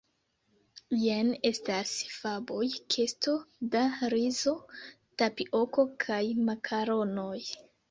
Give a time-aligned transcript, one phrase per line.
[1.01, 2.63] Jen estas faboj,
[2.95, 3.35] kesto
[3.77, 3.85] da
[4.15, 4.55] rizo,
[5.25, 7.39] tapioko kaj makaronoj.